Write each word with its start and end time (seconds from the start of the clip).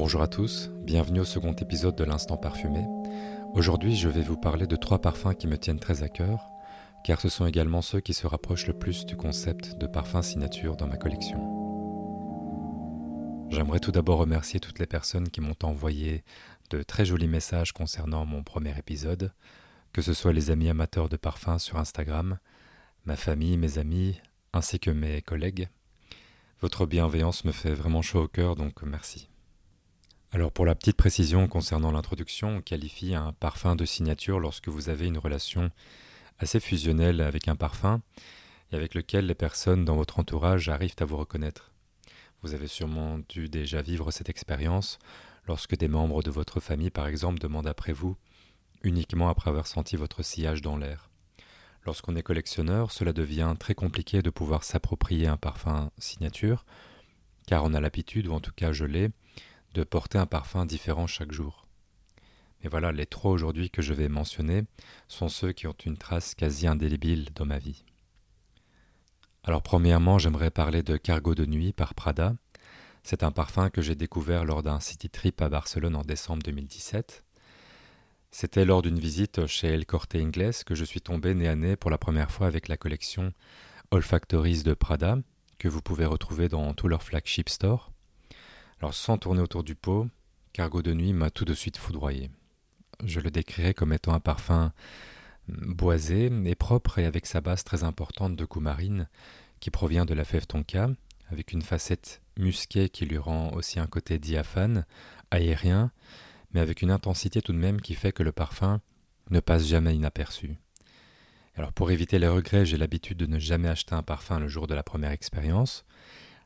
Bonjour 0.00 0.22
à 0.22 0.28
tous, 0.28 0.70
bienvenue 0.80 1.20
au 1.20 1.26
second 1.26 1.52
épisode 1.52 1.94
de 1.94 2.04
l'Instant 2.04 2.38
Parfumé. 2.38 2.86
Aujourd'hui, 3.52 3.96
je 3.96 4.08
vais 4.08 4.22
vous 4.22 4.38
parler 4.38 4.66
de 4.66 4.74
trois 4.74 4.98
parfums 4.98 5.34
qui 5.38 5.46
me 5.46 5.58
tiennent 5.58 5.78
très 5.78 6.02
à 6.02 6.08
cœur, 6.08 6.48
car 7.04 7.20
ce 7.20 7.28
sont 7.28 7.44
également 7.44 7.82
ceux 7.82 8.00
qui 8.00 8.14
se 8.14 8.26
rapprochent 8.26 8.66
le 8.66 8.72
plus 8.72 9.04
du 9.04 9.14
concept 9.14 9.76
de 9.76 9.86
parfum 9.86 10.22
signature 10.22 10.78
dans 10.78 10.86
ma 10.86 10.96
collection. 10.96 11.38
J'aimerais 13.50 13.78
tout 13.78 13.92
d'abord 13.92 14.20
remercier 14.20 14.58
toutes 14.58 14.78
les 14.78 14.86
personnes 14.86 15.28
qui 15.28 15.42
m'ont 15.42 15.54
envoyé 15.64 16.24
de 16.70 16.82
très 16.82 17.04
jolis 17.04 17.28
messages 17.28 17.72
concernant 17.72 18.24
mon 18.24 18.42
premier 18.42 18.72
épisode, 18.78 19.34
que 19.92 20.00
ce 20.00 20.14
soit 20.14 20.32
les 20.32 20.50
amis 20.50 20.70
amateurs 20.70 21.10
de 21.10 21.18
parfums 21.18 21.58
sur 21.58 21.76
Instagram, 21.76 22.38
ma 23.04 23.16
famille, 23.16 23.58
mes 23.58 23.76
amis, 23.76 24.18
ainsi 24.54 24.80
que 24.80 24.90
mes 24.90 25.20
collègues. 25.20 25.68
Votre 26.62 26.86
bienveillance 26.86 27.44
me 27.44 27.52
fait 27.52 27.74
vraiment 27.74 28.00
chaud 28.00 28.22
au 28.22 28.28
cœur, 28.28 28.56
donc 28.56 28.82
merci. 28.82 29.29
Alors 30.32 30.52
pour 30.52 30.64
la 30.64 30.76
petite 30.76 30.96
précision 30.96 31.48
concernant 31.48 31.90
l'introduction, 31.90 32.58
on 32.58 32.60
qualifie 32.60 33.16
un 33.16 33.32
parfum 33.32 33.74
de 33.74 33.84
signature 33.84 34.38
lorsque 34.38 34.68
vous 34.68 34.88
avez 34.88 35.08
une 35.08 35.18
relation 35.18 35.72
assez 36.38 36.60
fusionnelle 36.60 37.20
avec 37.20 37.48
un 37.48 37.56
parfum 37.56 38.00
et 38.70 38.76
avec 38.76 38.94
lequel 38.94 39.26
les 39.26 39.34
personnes 39.34 39.84
dans 39.84 39.96
votre 39.96 40.20
entourage 40.20 40.68
arrivent 40.68 40.94
à 41.00 41.04
vous 41.04 41.16
reconnaître. 41.16 41.72
Vous 42.42 42.54
avez 42.54 42.68
sûrement 42.68 43.18
dû 43.28 43.48
déjà 43.48 43.82
vivre 43.82 44.12
cette 44.12 44.28
expérience 44.28 45.00
lorsque 45.48 45.76
des 45.76 45.88
membres 45.88 46.22
de 46.22 46.30
votre 46.30 46.60
famille, 46.60 46.90
par 46.90 47.08
exemple, 47.08 47.40
demandent 47.40 47.66
après 47.66 47.92
vous, 47.92 48.16
uniquement 48.84 49.30
après 49.30 49.50
avoir 49.50 49.66
senti 49.66 49.96
votre 49.96 50.22
sillage 50.22 50.62
dans 50.62 50.76
l'air. 50.76 51.10
Lorsqu'on 51.84 52.14
est 52.14 52.22
collectionneur, 52.22 52.92
cela 52.92 53.12
devient 53.12 53.56
très 53.58 53.74
compliqué 53.74 54.22
de 54.22 54.30
pouvoir 54.30 54.62
s'approprier 54.62 55.26
un 55.26 55.36
parfum 55.36 55.90
signature, 55.98 56.64
car 57.48 57.64
on 57.64 57.74
a 57.74 57.80
l'habitude, 57.80 58.28
ou 58.28 58.32
en 58.32 58.40
tout 58.40 58.52
cas 58.54 58.70
je 58.70 58.84
l'ai, 58.84 59.10
de 59.74 59.84
porter 59.84 60.18
un 60.18 60.26
parfum 60.26 60.66
différent 60.66 61.06
chaque 61.06 61.32
jour. 61.32 61.66
Mais 62.62 62.68
voilà, 62.68 62.92
les 62.92 63.06
trois 63.06 63.32
aujourd'hui 63.32 63.70
que 63.70 63.82
je 63.82 63.94
vais 63.94 64.08
mentionner 64.08 64.64
sont 65.08 65.28
ceux 65.28 65.52
qui 65.52 65.66
ont 65.66 65.76
une 65.86 65.96
trace 65.96 66.34
quasi 66.34 66.66
indélébile 66.66 67.28
dans 67.34 67.46
ma 67.46 67.58
vie. 67.58 67.84
Alors 69.44 69.62
premièrement, 69.62 70.18
j'aimerais 70.18 70.50
parler 70.50 70.82
de 70.82 70.96
Cargo 70.96 71.34
de 71.34 71.46
nuit 71.46 71.72
par 71.72 71.94
Prada. 71.94 72.34
C'est 73.02 73.22
un 73.22 73.30
parfum 73.30 73.70
que 73.70 73.80
j'ai 73.80 73.94
découvert 73.94 74.44
lors 74.44 74.62
d'un 74.62 74.80
city 74.80 75.08
trip 75.08 75.40
à 75.40 75.48
Barcelone 75.48 75.96
en 75.96 76.02
décembre 76.02 76.42
2017. 76.42 77.24
C'était 78.30 78.66
lors 78.66 78.82
d'une 78.82 78.98
visite 78.98 79.46
chez 79.46 79.68
El 79.68 79.86
Corte 79.86 80.14
Inglés 80.14 80.50
que 80.64 80.74
je 80.74 80.84
suis 80.84 81.00
tombé 81.00 81.34
nez 81.34 81.48
à 81.48 81.56
nez 81.56 81.76
pour 81.76 81.90
la 81.90 81.98
première 81.98 82.30
fois 82.30 82.46
avec 82.46 82.68
la 82.68 82.76
collection 82.76 83.32
Olfactories 83.90 84.62
de 84.62 84.74
Prada, 84.74 85.16
que 85.58 85.68
vous 85.68 85.82
pouvez 85.82 86.04
retrouver 86.04 86.48
dans 86.48 86.74
tous 86.74 86.86
leurs 86.86 87.02
flagship 87.02 87.48
stores. 87.48 87.90
Alors 88.80 88.94
sans 88.94 89.18
tourner 89.18 89.42
autour 89.42 89.62
du 89.62 89.74
pot, 89.74 90.08
Cargo 90.54 90.80
de 90.80 90.94
nuit 90.94 91.12
m'a 91.12 91.30
tout 91.30 91.44
de 91.44 91.52
suite 91.52 91.76
foudroyé. 91.76 92.30
Je 93.04 93.20
le 93.20 93.30
décrirais 93.30 93.74
comme 93.74 93.92
étant 93.92 94.14
un 94.14 94.20
parfum 94.20 94.72
boisé 95.48 96.30
et 96.46 96.54
propre 96.54 96.98
et 96.98 97.04
avec 97.04 97.26
sa 97.26 97.42
base 97.42 97.62
très 97.62 97.84
importante 97.84 98.36
de 98.36 98.44
coumarine 98.46 99.08
qui 99.60 99.70
provient 99.70 100.06
de 100.06 100.14
la 100.14 100.24
fève 100.24 100.46
tonka, 100.46 100.88
avec 101.30 101.52
une 101.52 101.60
facette 101.60 102.22
musquée 102.38 102.88
qui 102.88 103.04
lui 103.04 103.18
rend 103.18 103.52
aussi 103.52 103.78
un 103.78 103.86
côté 103.86 104.18
diaphane, 104.18 104.86
aérien, 105.30 105.92
mais 106.52 106.60
avec 106.60 106.80
une 106.80 106.90
intensité 106.90 107.42
tout 107.42 107.52
de 107.52 107.58
même 107.58 107.82
qui 107.82 107.94
fait 107.94 108.12
que 108.12 108.22
le 108.22 108.32
parfum 108.32 108.80
ne 109.28 109.40
passe 109.40 109.66
jamais 109.66 109.94
inaperçu. 109.94 110.56
Alors 111.54 111.72
pour 111.74 111.90
éviter 111.90 112.18
les 112.18 112.28
regrets, 112.28 112.64
j'ai 112.64 112.78
l'habitude 112.78 113.18
de 113.18 113.26
ne 113.26 113.38
jamais 113.38 113.68
acheter 113.68 113.94
un 113.94 114.02
parfum 114.02 114.38
le 114.38 114.48
jour 114.48 114.66
de 114.66 114.74
la 114.74 114.82
première 114.82 115.10
expérience, 115.10 115.84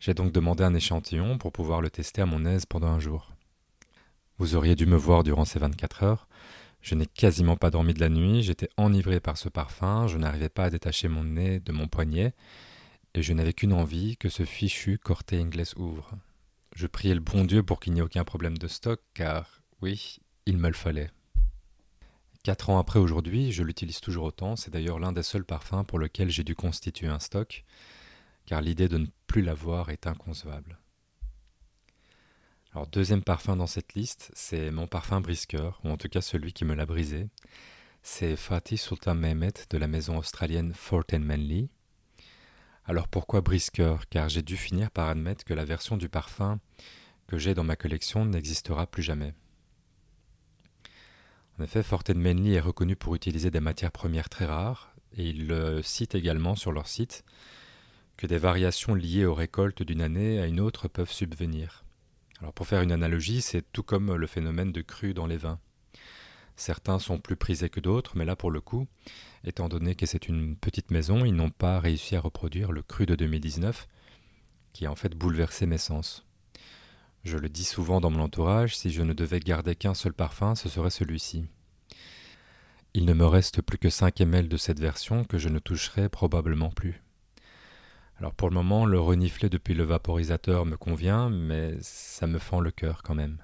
j'ai 0.00 0.14
donc 0.14 0.32
demandé 0.32 0.64
un 0.64 0.74
échantillon 0.74 1.38
pour 1.38 1.52
pouvoir 1.52 1.80
le 1.80 1.90
tester 1.90 2.22
à 2.22 2.26
mon 2.26 2.44
aise 2.44 2.66
pendant 2.66 2.88
un 2.88 3.00
jour. 3.00 3.32
Vous 4.38 4.54
auriez 4.54 4.76
dû 4.76 4.86
me 4.86 4.96
voir 4.96 5.24
durant 5.24 5.44
ces 5.44 5.58
24 5.58 6.02
heures. 6.04 6.28
Je 6.80 6.94
n'ai 6.94 7.06
quasiment 7.06 7.56
pas 7.56 7.70
dormi 7.70 7.92
de 7.92 8.00
la 8.00 8.08
nuit, 8.08 8.42
j'étais 8.42 8.68
enivré 8.76 9.18
par 9.18 9.36
ce 9.36 9.48
parfum, 9.48 10.06
je 10.06 10.16
n'arrivais 10.16 10.48
pas 10.48 10.64
à 10.64 10.70
détacher 10.70 11.08
mon 11.08 11.24
nez 11.24 11.58
de 11.58 11.72
mon 11.72 11.88
poignet, 11.88 12.34
et 13.14 13.22
je 13.22 13.32
n'avais 13.32 13.52
qu'une 13.52 13.72
envie 13.72 14.16
que 14.16 14.28
ce 14.28 14.44
fichu 14.44 14.96
Corte 14.96 15.32
Inglés 15.32 15.76
ouvre. 15.76 16.12
Je 16.76 16.86
priais 16.86 17.14
le 17.14 17.20
bon 17.20 17.44
Dieu 17.44 17.64
pour 17.64 17.80
qu'il 17.80 17.94
n'y 17.94 17.98
ait 17.98 18.04
aucun 18.04 18.22
problème 18.22 18.56
de 18.56 18.68
stock, 18.68 19.00
car, 19.12 19.60
oui, 19.82 20.18
il 20.46 20.56
me 20.56 20.68
le 20.68 20.74
fallait. 20.74 21.10
Quatre 22.44 22.70
ans 22.70 22.78
après 22.78 23.00
aujourd'hui, 23.00 23.50
je 23.50 23.64
l'utilise 23.64 24.00
toujours 24.00 24.24
autant, 24.24 24.54
c'est 24.54 24.70
d'ailleurs 24.70 25.00
l'un 25.00 25.10
des 25.10 25.24
seuls 25.24 25.44
parfums 25.44 25.84
pour 25.86 25.98
lequel 25.98 26.30
j'ai 26.30 26.44
dû 26.44 26.54
constituer 26.54 27.08
un 27.08 27.18
stock, 27.18 27.64
car 28.48 28.62
l'idée 28.62 28.88
de 28.88 28.96
ne 28.96 29.06
plus 29.26 29.42
l'avoir 29.42 29.90
est 29.90 30.06
inconcevable. 30.06 30.78
Alors 32.72 32.86
deuxième 32.86 33.22
parfum 33.22 33.56
dans 33.56 33.66
cette 33.66 33.92
liste, 33.92 34.30
c'est 34.32 34.70
mon 34.70 34.86
parfum 34.86 35.20
brisqueur, 35.20 35.78
ou 35.84 35.90
en 35.90 35.98
tout 35.98 36.08
cas 36.08 36.22
celui 36.22 36.54
qui 36.54 36.64
me 36.64 36.74
l'a 36.74 36.86
brisé. 36.86 37.28
C'est 38.02 38.36
Fatih 38.36 38.78
Sultan 38.78 39.14
Mehmet 39.14 39.52
de 39.68 39.76
la 39.76 39.86
maison 39.86 40.16
australienne 40.16 40.72
Fort 40.72 41.04
Manley. 41.12 41.68
Alors 42.86 43.06
pourquoi 43.06 43.42
brisqueur? 43.42 44.08
Car 44.08 44.30
j'ai 44.30 44.40
dû 44.40 44.56
finir 44.56 44.90
par 44.90 45.08
admettre 45.08 45.44
que 45.44 45.52
la 45.52 45.66
version 45.66 45.98
du 45.98 46.08
parfum 46.08 46.58
que 47.26 47.36
j'ai 47.36 47.52
dans 47.52 47.64
ma 47.64 47.76
collection 47.76 48.24
n'existera 48.24 48.86
plus 48.86 49.02
jamais. 49.02 49.34
En 51.58 51.64
effet, 51.64 51.82
Fort 51.82 52.04
Manley 52.14 52.52
est 52.52 52.60
reconnu 52.60 52.96
pour 52.96 53.14
utiliser 53.14 53.50
des 53.50 53.60
matières 53.60 53.92
premières 53.92 54.30
très 54.30 54.46
rares, 54.46 54.94
et 55.12 55.28
il 55.28 55.48
le 55.48 55.82
cite 55.82 56.14
également 56.14 56.56
sur 56.56 56.72
leur 56.72 56.88
site, 56.88 57.26
que 58.18 58.26
des 58.26 58.36
variations 58.36 58.94
liées 58.94 59.24
aux 59.24 59.32
récoltes 59.32 59.82
d'une 59.82 60.02
année 60.02 60.40
à 60.40 60.46
une 60.46 60.60
autre 60.60 60.88
peuvent 60.88 61.10
subvenir. 61.10 61.84
Alors 62.40 62.52
pour 62.52 62.66
faire 62.66 62.82
une 62.82 62.92
analogie, 62.92 63.40
c'est 63.40 63.64
tout 63.72 63.84
comme 63.84 64.14
le 64.14 64.26
phénomène 64.26 64.72
de 64.72 64.82
crue 64.82 65.14
dans 65.14 65.26
les 65.26 65.36
vins. 65.36 65.60
Certains 66.56 66.98
sont 66.98 67.20
plus 67.20 67.36
prisés 67.36 67.70
que 67.70 67.78
d'autres, 67.78 68.16
mais 68.16 68.24
là 68.24 68.34
pour 68.34 68.50
le 68.50 68.60
coup, 68.60 68.88
étant 69.44 69.68
donné 69.68 69.94
que 69.94 70.04
c'est 70.04 70.28
une 70.28 70.56
petite 70.56 70.90
maison, 70.90 71.24
ils 71.24 71.34
n'ont 71.34 71.50
pas 71.50 71.78
réussi 71.78 72.16
à 72.16 72.20
reproduire 72.20 72.72
le 72.72 72.82
cru 72.82 73.06
de 73.06 73.14
2019, 73.14 73.86
qui 74.72 74.84
a 74.84 74.90
en 74.90 74.96
fait 74.96 75.14
bouleversé 75.14 75.66
mes 75.66 75.78
sens. 75.78 76.26
Je 77.22 77.38
le 77.38 77.48
dis 77.48 77.64
souvent 77.64 78.00
dans 78.00 78.10
mon 78.10 78.22
entourage, 78.22 78.76
si 78.76 78.90
je 78.90 79.02
ne 79.02 79.12
devais 79.12 79.38
garder 79.38 79.76
qu'un 79.76 79.94
seul 79.94 80.12
parfum, 80.12 80.56
ce 80.56 80.68
serait 80.68 80.90
celui-ci. 80.90 81.46
Il 82.94 83.04
ne 83.04 83.12
me 83.12 83.26
reste 83.26 83.62
plus 83.62 83.78
que 83.78 83.90
5 83.90 84.20
ml 84.20 84.48
de 84.48 84.56
cette 84.56 84.80
version 84.80 85.24
que 85.24 85.38
je 85.38 85.48
ne 85.48 85.60
toucherai 85.60 86.08
probablement 86.08 86.70
plus. 86.70 87.00
Alors 88.18 88.34
pour 88.34 88.48
le 88.48 88.54
moment, 88.54 88.84
le 88.84 88.98
renifler 88.98 89.48
depuis 89.48 89.74
le 89.74 89.84
vaporisateur 89.84 90.66
me 90.66 90.76
convient, 90.76 91.30
mais 91.30 91.76
ça 91.80 92.26
me 92.26 92.38
fend 92.38 92.60
le 92.60 92.72
cœur 92.72 93.02
quand 93.04 93.14
même. 93.14 93.38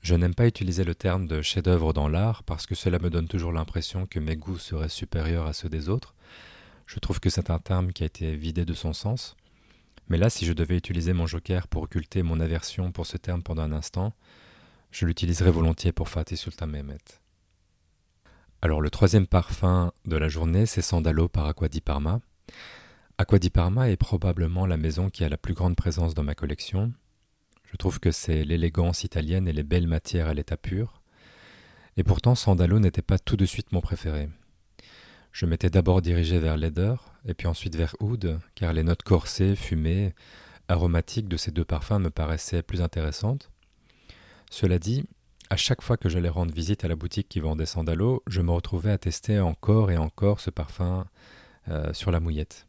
Je 0.00 0.14
n'aime 0.14 0.34
pas 0.34 0.46
utiliser 0.46 0.84
le 0.84 0.94
terme 0.94 1.26
de 1.26 1.42
chef-d'œuvre 1.42 1.92
dans 1.92 2.08
l'art 2.08 2.44
parce 2.44 2.66
que 2.66 2.76
cela 2.76 3.00
me 3.00 3.10
donne 3.10 3.26
toujours 3.26 3.52
l'impression 3.52 4.06
que 4.06 4.20
mes 4.20 4.36
goûts 4.36 4.58
seraient 4.58 4.88
supérieurs 4.88 5.46
à 5.46 5.52
ceux 5.52 5.68
des 5.68 5.88
autres. 5.88 6.14
Je 6.86 7.00
trouve 7.00 7.18
que 7.18 7.30
c'est 7.30 7.50
un 7.50 7.58
terme 7.58 7.92
qui 7.92 8.04
a 8.04 8.06
été 8.06 8.36
vidé 8.36 8.64
de 8.64 8.74
son 8.74 8.92
sens. 8.92 9.36
Mais 10.08 10.18
là, 10.18 10.30
si 10.30 10.46
je 10.46 10.52
devais 10.52 10.76
utiliser 10.76 11.12
mon 11.12 11.26
joker 11.26 11.66
pour 11.66 11.82
occulter 11.82 12.22
mon 12.22 12.38
aversion 12.38 12.92
pour 12.92 13.06
ce 13.06 13.16
terme 13.16 13.42
pendant 13.42 13.62
un 13.62 13.72
instant, 13.72 14.14
je 14.92 15.04
l'utiliserais 15.04 15.50
volontiers 15.50 15.92
pour 15.92 16.08
Fatih 16.08 16.36
Sultan 16.36 16.68
Mehmet. 16.68 16.98
Alors 18.62 18.80
le 18.80 18.90
troisième 18.90 19.26
parfum 19.26 19.92
de 20.06 20.16
la 20.16 20.28
journée, 20.28 20.64
c'est 20.64 20.80
Sandalo 20.80 21.28
par 21.28 21.52
Parma. 21.84 22.20
Parma 23.52 23.90
est 23.90 23.96
probablement 23.96 24.66
la 24.66 24.76
maison 24.76 25.10
qui 25.10 25.24
a 25.24 25.28
la 25.28 25.36
plus 25.36 25.54
grande 25.54 25.76
présence 25.76 26.14
dans 26.14 26.22
ma 26.22 26.34
collection. 26.34 26.92
Je 27.70 27.76
trouve 27.76 27.98
que 27.98 28.12
c'est 28.12 28.44
l'élégance 28.44 29.04
italienne 29.04 29.48
et 29.48 29.52
les 29.52 29.64
belles 29.64 29.88
matières 29.88 30.28
à 30.28 30.34
l'état 30.34 30.56
pur. 30.56 31.02
Et 31.96 32.04
pourtant, 32.04 32.34
Sandalo 32.34 32.78
n'était 32.78 33.02
pas 33.02 33.18
tout 33.18 33.36
de 33.36 33.44
suite 33.44 33.72
mon 33.72 33.80
préféré. 33.80 34.28
Je 35.32 35.46
m'étais 35.46 35.68
d'abord 35.68 36.00
dirigé 36.00 36.38
vers 36.38 36.56
Leder, 36.56 36.94
et 37.26 37.34
puis 37.34 37.48
ensuite 37.48 37.74
vers 37.74 37.96
Oud, 38.00 38.38
car 38.54 38.72
les 38.72 38.84
notes 38.84 39.02
corsées, 39.02 39.56
fumées, 39.56 40.14
aromatiques 40.68 41.28
de 41.28 41.36
ces 41.36 41.50
deux 41.50 41.64
parfums 41.64 41.98
me 41.98 42.10
paraissaient 42.10 42.62
plus 42.62 42.82
intéressantes. 42.82 43.50
Cela 44.50 44.78
dit, 44.78 45.04
à 45.50 45.56
chaque 45.56 45.82
fois 45.82 45.96
que 45.96 46.08
j'allais 46.08 46.28
rendre 46.28 46.54
visite 46.54 46.84
à 46.84 46.88
la 46.88 46.96
boutique 46.96 47.28
qui 47.28 47.40
vendait 47.40 47.66
Sandalo, 47.66 48.22
je 48.28 48.40
me 48.40 48.52
retrouvais 48.52 48.92
à 48.92 48.98
tester 48.98 49.40
encore 49.40 49.90
et 49.90 49.98
encore 49.98 50.40
ce 50.40 50.50
parfum 50.50 51.06
euh, 51.68 51.92
sur 51.92 52.10
la 52.10 52.20
mouillette. 52.20 52.67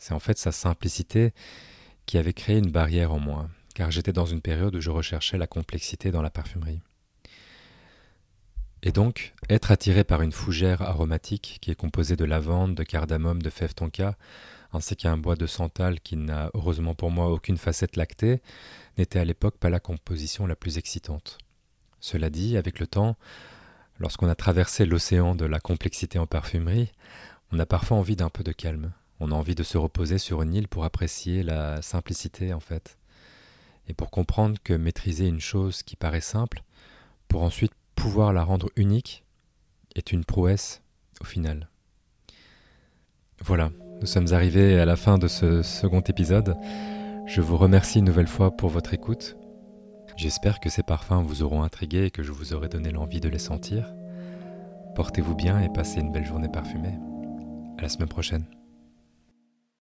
C'est 0.00 0.14
en 0.14 0.18
fait 0.18 0.38
sa 0.38 0.50
simplicité 0.50 1.34
qui 2.06 2.16
avait 2.16 2.32
créé 2.32 2.56
une 2.56 2.70
barrière 2.70 3.12
en 3.12 3.20
moi, 3.20 3.50
car 3.74 3.90
j'étais 3.90 4.14
dans 4.14 4.24
une 4.24 4.40
période 4.40 4.74
où 4.74 4.80
je 4.80 4.90
recherchais 4.90 5.36
la 5.36 5.46
complexité 5.46 6.10
dans 6.10 6.22
la 6.22 6.30
parfumerie. 6.30 6.80
Et 8.82 8.92
donc, 8.92 9.34
être 9.50 9.70
attiré 9.70 10.02
par 10.02 10.22
une 10.22 10.32
fougère 10.32 10.80
aromatique 10.80 11.58
qui 11.60 11.70
est 11.70 11.74
composée 11.74 12.16
de 12.16 12.24
lavande, 12.24 12.74
de 12.74 12.82
cardamome, 12.82 13.42
de 13.42 13.50
fève 13.50 13.74
tonka, 13.74 14.16
ainsi 14.72 14.96
qu'un 14.96 15.18
bois 15.18 15.36
de 15.36 15.46
santal 15.46 16.00
qui 16.00 16.16
n'a 16.16 16.50
heureusement 16.54 16.94
pour 16.94 17.10
moi 17.10 17.28
aucune 17.28 17.58
facette 17.58 17.96
lactée, 17.96 18.40
n'était 18.96 19.18
à 19.18 19.24
l'époque 19.26 19.58
pas 19.58 19.68
la 19.68 19.80
composition 19.80 20.46
la 20.46 20.56
plus 20.56 20.78
excitante. 20.78 21.36
Cela 22.00 22.30
dit, 22.30 22.56
avec 22.56 22.80
le 22.80 22.86
temps, 22.86 23.18
lorsqu'on 23.98 24.30
a 24.30 24.34
traversé 24.34 24.86
l'océan 24.86 25.34
de 25.34 25.44
la 25.44 25.60
complexité 25.60 26.18
en 26.18 26.26
parfumerie, 26.26 26.90
on 27.52 27.58
a 27.58 27.66
parfois 27.66 27.98
envie 27.98 28.16
d'un 28.16 28.30
peu 28.30 28.42
de 28.42 28.52
calme. 28.52 28.94
On 29.20 29.32
a 29.32 29.34
envie 29.34 29.54
de 29.54 29.62
se 29.62 29.78
reposer 29.78 30.18
sur 30.18 30.42
une 30.42 30.54
île 30.54 30.68
pour 30.68 30.84
apprécier 30.84 31.42
la 31.42 31.82
simplicité 31.82 32.52
en 32.54 32.60
fait. 32.60 32.96
et 33.88 33.94
pour 33.94 34.10
comprendre 34.10 34.58
que 34.62 34.72
maîtriser 34.72 35.26
une 35.26 35.40
chose 35.40 35.82
qui 35.82 35.96
paraît 35.96 36.20
simple, 36.20 36.62
pour 37.28 37.42
ensuite 37.42 37.72
pouvoir 37.96 38.32
la 38.32 38.44
rendre 38.44 38.70
unique, 38.76 39.24
est 39.96 40.12
une 40.12 40.24
prouesse 40.24 40.82
au 41.20 41.24
final. 41.24 41.68
Voilà, 43.42 43.70
nous 44.00 44.06
sommes 44.06 44.32
arrivés 44.32 44.78
à 44.78 44.84
la 44.84 44.96
fin 44.96 45.18
de 45.18 45.28
ce 45.28 45.62
second 45.62 46.02
épisode. 46.02 46.56
Je 47.26 47.40
vous 47.40 47.56
remercie 47.56 47.98
une 47.98 48.04
nouvelle 48.04 48.28
fois 48.28 48.56
pour 48.56 48.70
votre 48.70 48.94
écoute. 48.94 49.36
J'espère 50.16 50.60
que 50.60 50.70
ces 50.70 50.82
parfums 50.82 51.22
vous 51.24 51.42
auront 51.42 51.62
intrigué 51.62 52.04
et 52.04 52.10
que 52.10 52.22
je 52.22 52.32
vous 52.32 52.52
aurai 52.52 52.68
donné 52.68 52.90
l'envie 52.90 53.20
de 53.20 53.28
les 53.28 53.38
sentir. 53.38 53.92
Portez-vous 54.94 55.34
bien 55.34 55.60
et 55.60 55.68
passez 55.68 56.00
une 56.00 56.12
belle 56.12 56.26
journée 56.26 56.48
parfumée. 56.48 56.98
À 57.78 57.82
la 57.82 57.88
semaine 57.88 58.08
prochaine. 58.08 58.59